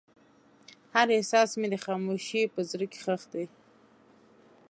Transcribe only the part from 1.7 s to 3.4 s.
د خاموشۍ په زړه کې ښخ